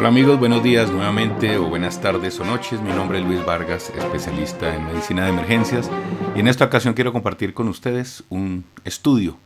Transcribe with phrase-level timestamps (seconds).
[0.00, 2.80] Hola amigos, buenos días nuevamente o buenas tardes o noches.
[2.80, 5.90] Mi nombre es Luis Vargas, especialista en medicina de emergencias
[6.34, 9.36] y en esta ocasión quiero compartir con ustedes un estudio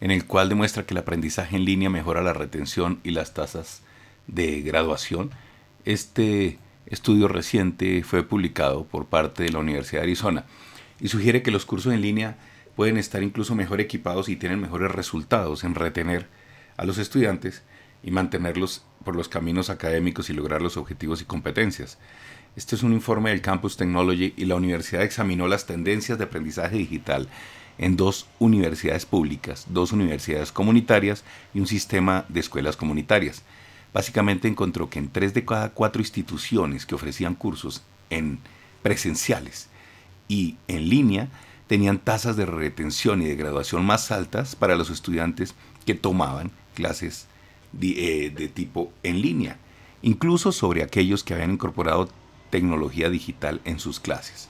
[0.00, 3.82] en el cual demuestra que el aprendizaje en línea mejora la retención y las tasas
[4.26, 5.30] de graduación.
[5.84, 10.46] Este estudio reciente fue publicado por parte de la Universidad de Arizona
[11.00, 12.38] y sugiere que los cursos en línea
[12.76, 16.28] pueden estar incluso mejor equipados y tienen mejores resultados en retener
[16.78, 17.62] a los estudiantes
[18.02, 21.98] y mantenerlos por los caminos académicos y lograr los objetivos y competencias.
[22.56, 26.76] Este es un informe del Campus Technology y la universidad examinó las tendencias de aprendizaje
[26.76, 27.28] digital
[27.78, 33.42] en dos universidades públicas, dos universidades comunitarias y un sistema de escuelas comunitarias.
[33.94, 38.40] Básicamente encontró que en tres de cada cuatro instituciones que ofrecían cursos en
[38.82, 39.68] presenciales
[40.26, 41.28] y en línea
[41.68, 45.54] tenían tasas de retención y de graduación más altas para los estudiantes
[45.86, 47.28] que tomaban clases
[47.80, 49.58] eh, de, tipo en línea,
[50.02, 52.08] incluso sobre aquellos que habían incorporado
[52.50, 54.48] tecnología digital en sus clases.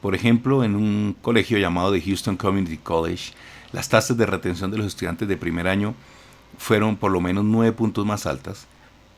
[0.00, 3.32] Por ejemplo, en un colegio llamado The Houston Community College,
[3.72, 5.94] las tasas de retención de los estudiantes de primer año
[6.58, 8.66] fueron por lo menos nueve puntos más altas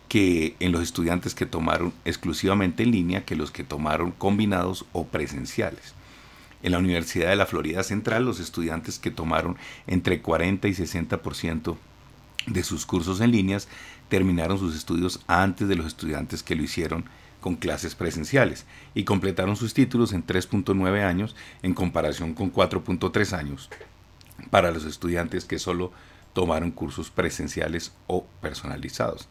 [0.09, 5.07] que en los estudiantes que tomaron exclusivamente en línea que los que tomaron combinados o
[5.07, 5.95] presenciales.
[6.63, 9.57] En la Universidad de la Florida Central, los estudiantes que tomaron
[9.87, 11.77] entre 40 y 60%
[12.47, 13.69] de sus cursos en líneas
[14.09, 17.05] terminaron sus estudios antes de los estudiantes que lo hicieron
[17.41, 23.71] con clases presenciales y completaron sus títulos en 3.9 años en comparación con 4.3 años
[24.51, 25.93] para los estudiantes que solo
[26.33, 29.29] tomaron cursos presenciales o personalizados.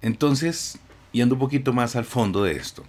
[0.00, 0.78] Entonces,
[1.12, 2.84] yendo un poquito más al fondo de esto,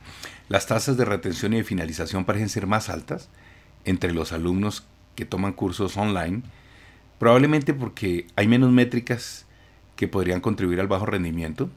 [0.50, 3.30] las tasas de retención y de finalización parecen ser más altas
[3.86, 4.86] entre los alumnos
[5.16, 6.44] que toman cursos online
[7.24, 9.46] Probablemente porque hay menos métricas
[9.96, 11.70] que podrían contribuir al bajo rendimiento.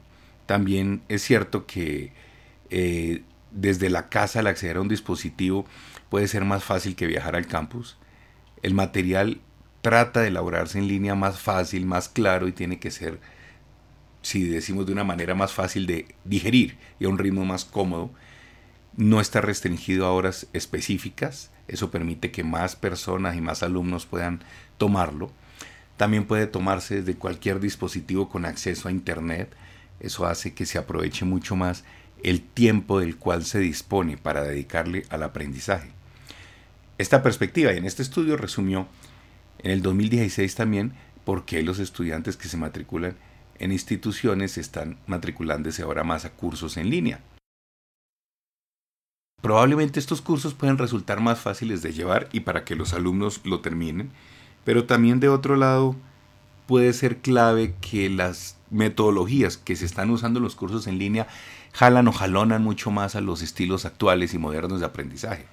[0.45, 2.11] También es cierto que
[2.69, 5.65] eh, desde la casa al acceder a un dispositivo
[6.09, 7.97] puede ser más fácil que viajar al campus.
[8.61, 9.39] El material
[9.81, 13.21] trata de elaborarse en línea más fácil, más claro y tiene que ser,
[14.23, 18.11] si decimos de una manera más fácil de digerir y a un ritmo más cómodo.
[18.97, 21.51] No está restringido a horas específicas.
[21.67, 24.43] Eso permite que más personas y más alumnos puedan
[24.77, 25.31] tomarlo.
[25.97, 29.53] También puede tomarse desde cualquier dispositivo con acceso a Internet.
[29.99, 31.83] Eso hace que se aproveche mucho más
[32.23, 35.91] el tiempo del cual se dispone para dedicarle al aprendizaje.
[36.97, 38.87] Esta perspectiva y en este estudio resumió
[39.59, 40.93] en el 2016 también
[41.25, 43.15] por qué los estudiantes que se matriculan
[43.59, 47.19] en instituciones están matriculándose ahora más a cursos en línea.
[49.47, 53.61] Probablemente estos cursos pueden resultar más fáciles de llevar y para que los alumnos lo
[53.61, 54.11] terminen,
[54.65, 55.95] pero también de otro lado
[56.65, 61.29] puede ser clave que las metodologías que se están usando en los cursos en línea
[61.71, 65.45] jalan o jalonan mucho más a los estilos actuales y modernos de aprendizaje.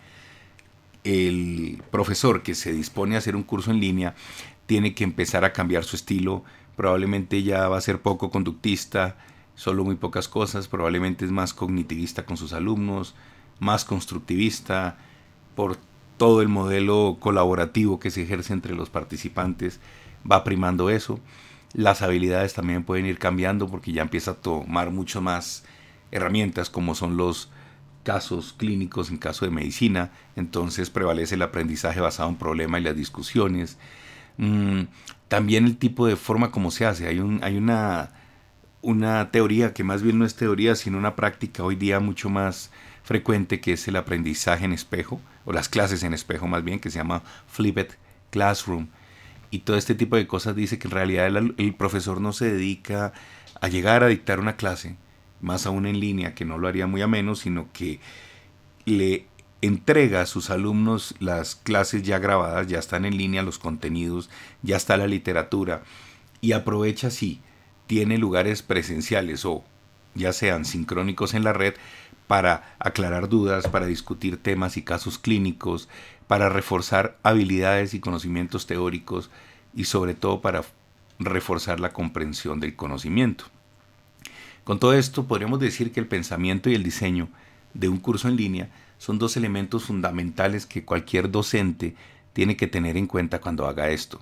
[1.05, 4.17] El profesor que se dispone a hacer un curso en línea
[4.67, 6.43] tiene que empezar a cambiar su estilo,
[6.75, 9.17] probablemente ya va a ser poco conductista,
[9.55, 13.15] solo muy pocas cosas, probablemente es más cognitivista con sus alumnos,
[13.61, 14.97] más constructivista,
[15.55, 15.77] por
[16.17, 19.81] todo el modelo colaborativo que se ejerce entre los participantes
[20.31, 21.21] va primando eso.
[21.73, 25.65] Las habilidades también pueden ir cambiando porque ya empieza a tomar mucho más
[26.13, 27.51] herramientas como son los
[28.05, 30.13] casos clínicos en caso de medicina.
[30.37, 33.77] Entonces prevalece el aprendizaje basado en problema y las discusiones.
[34.37, 34.83] Mm,
[35.29, 37.09] también el tipo de forma como se hace.
[37.09, 38.11] Hay, un, hay una,
[38.83, 42.71] una teoría que más bien no es teoría, sino una práctica hoy día mucho más
[43.05, 46.91] frecuente que es el aprendizaje en espejo, o las clases en espejo más bien, que
[46.91, 47.91] se llama Flipped
[48.31, 48.89] Classroom.
[49.51, 53.13] Y todo este tipo de cosas dice que en realidad el, profesor no se dedica
[53.61, 54.97] a llegar a dictar una clase,
[55.41, 58.01] más aún en línea, que no lo haría muy a menos, sino que
[58.87, 59.27] le
[59.61, 64.31] entrega a sus alumnos las clases ya grabadas, ya están en línea los contenidos,
[64.63, 65.83] ya está la literatura,
[66.41, 67.41] y aprovecha si
[67.87, 69.63] tiene lugares presenciales o
[70.15, 71.75] ya sean sincrónicos en la red,
[72.27, 75.89] para aclarar dudas, para discutir temas y casos clínicos,
[76.27, 79.31] para reforzar habilidades y conocimientos teóricos
[79.75, 80.63] y sobre todo para
[81.19, 83.45] reforzar la comprensión del conocimiento.
[84.65, 87.29] Con todo esto podríamos decir que el pensamiento y el diseño
[87.75, 91.95] de un curso en línea son dos elementos fundamentales que cualquier docente
[92.33, 94.21] tiene que tener en cuenta cuando haga esto.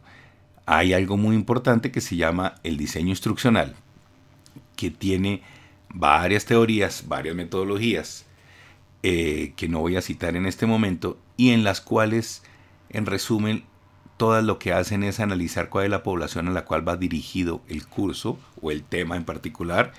[0.67, 3.75] Hay algo muy importante que se llama el diseño instruccional,
[4.77, 5.43] que tiene
[5.93, 8.27] varias teorías, varias metodologías,
[9.03, 12.43] eh, que no voy a citar en este momento, y en las cuales,
[12.91, 13.65] en resumen,
[14.17, 17.63] todas lo que hacen es analizar cuál es la población a la cual va dirigido
[17.69, 19.93] el curso o el tema en particular,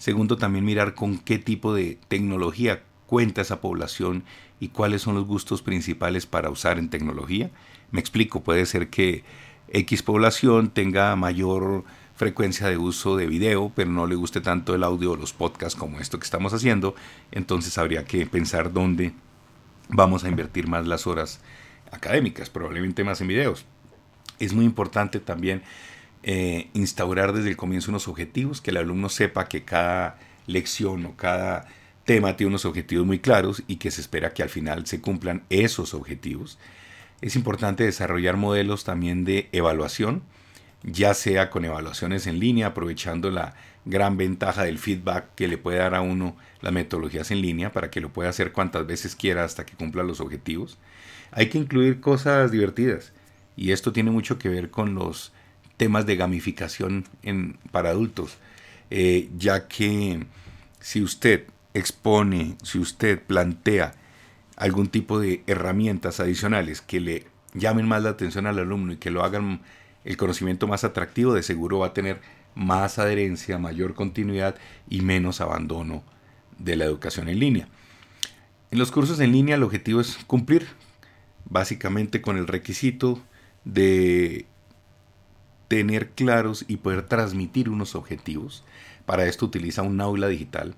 [0.00, 4.24] Segundo, también mirar con qué tipo de tecnología cuenta esa población
[4.58, 7.50] y cuáles son los gustos principales para usar en tecnología.
[7.90, 9.24] Me explico, puede ser que
[9.68, 11.84] X población tenga mayor
[12.20, 15.74] frecuencia de uso de video, pero no le guste tanto el audio o los podcasts
[15.74, 16.94] como esto que estamos haciendo,
[17.32, 19.14] entonces habría que pensar dónde
[19.88, 21.40] vamos a invertir más las horas
[21.90, 23.64] académicas, probablemente más en videos.
[24.38, 25.62] Es muy importante también
[26.22, 31.16] eh, instaurar desde el comienzo unos objetivos, que el alumno sepa que cada lección o
[31.16, 31.68] cada
[32.04, 35.44] tema tiene unos objetivos muy claros y que se espera que al final se cumplan
[35.48, 36.58] esos objetivos.
[37.22, 40.22] Es importante desarrollar modelos también de evaluación,
[40.82, 43.54] ya sea con evaluaciones en línea, aprovechando la
[43.84, 47.90] gran ventaja del feedback que le puede dar a uno las metodologías en línea para
[47.90, 50.78] que lo pueda hacer cuantas veces quiera hasta que cumpla los objetivos.
[51.32, 53.12] Hay que incluir cosas divertidas
[53.56, 55.32] y esto tiene mucho que ver con los
[55.76, 58.36] temas de gamificación en, para adultos,
[58.90, 60.26] eh, ya que
[60.80, 61.44] si usted
[61.74, 63.94] expone, si usted plantea
[64.56, 69.10] algún tipo de herramientas adicionales que le llamen más la atención al alumno y que
[69.10, 69.60] lo hagan
[70.04, 72.20] el conocimiento más atractivo, de seguro va a tener
[72.54, 74.56] más adherencia, mayor continuidad
[74.88, 76.02] y menos abandono
[76.58, 77.68] de la educación en línea.
[78.70, 80.68] En los cursos en línea el objetivo es cumplir
[81.44, 83.20] básicamente con el requisito
[83.64, 84.46] de
[85.68, 88.64] tener claros y poder transmitir unos objetivos.
[89.06, 90.74] Para esto utiliza un aula digital.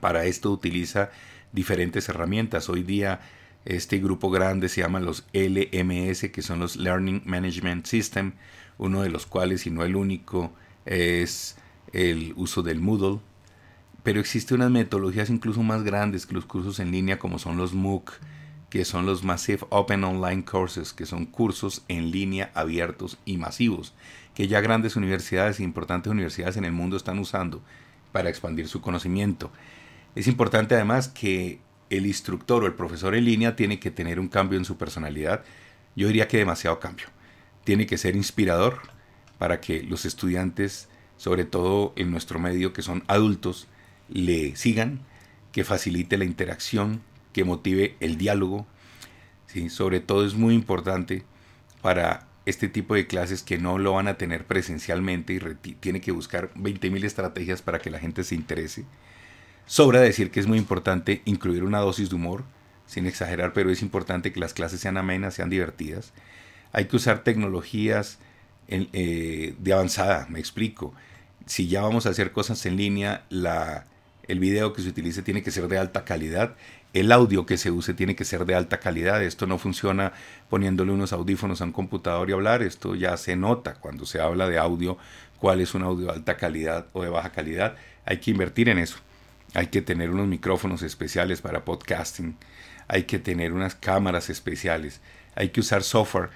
[0.00, 1.10] Para esto utiliza
[1.52, 2.68] diferentes herramientas.
[2.68, 3.20] Hoy día
[3.68, 8.32] este grupo grande se llama los LMS, que son los Learning Management System,
[8.78, 10.52] uno de los cuales, y no el único,
[10.86, 11.56] es
[11.92, 13.20] el uso del Moodle.
[14.02, 17.74] Pero existen unas metodologías incluso más grandes que los cursos en línea, como son los
[17.74, 18.12] MOOC,
[18.70, 23.92] que son los Massive Open Online Courses, que son cursos en línea abiertos y masivos,
[24.34, 27.62] que ya grandes universidades e importantes universidades en el mundo están usando
[28.12, 29.50] para expandir su conocimiento.
[30.14, 34.28] Es importante además que el instructor o el profesor en línea tiene que tener un
[34.28, 35.44] cambio en su personalidad.
[35.96, 37.06] Yo diría que demasiado cambio.
[37.64, 38.80] Tiene que ser inspirador
[39.38, 43.68] para que los estudiantes, sobre todo en nuestro medio que son adultos,
[44.08, 45.00] le sigan,
[45.52, 47.02] que facilite la interacción,
[47.32, 48.66] que motive el diálogo.
[49.46, 49.70] ¿sí?
[49.70, 51.24] Sobre todo es muy importante
[51.82, 56.12] para este tipo de clases que no lo van a tener presencialmente y tiene que
[56.12, 58.84] buscar 20.000 estrategias para que la gente se interese.
[59.68, 62.44] Sobra decir que es muy importante incluir una dosis de humor,
[62.86, 66.14] sin exagerar, pero es importante que las clases sean amenas, sean divertidas.
[66.72, 68.18] Hay que usar tecnologías
[68.68, 70.94] eh, de avanzada, me explico.
[71.44, 73.26] Si ya vamos a hacer cosas en línea,
[74.26, 76.56] el video que se utilice tiene que ser de alta calidad,
[76.94, 79.22] el audio que se use tiene que ser de alta calidad.
[79.22, 80.14] Esto no funciona
[80.48, 84.48] poniéndole unos audífonos a un computador y hablar, esto ya se nota cuando se habla
[84.48, 84.96] de audio,
[85.38, 87.76] cuál es un audio de alta calidad o de baja calidad.
[88.06, 88.96] Hay que invertir en eso.
[89.54, 92.36] Hay que tener unos micrófonos especiales para podcasting.
[92.86, 95.00] Hay que tener unas cámaras especiales.
[95.34, 96.30] Hay que usar software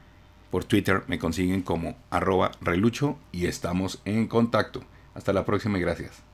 [0.51, 4.83] Por Twitter me consiguen como arroba relucho y estamos en contacto.
[5.15, 6.30] Hasta la próxima y gracias.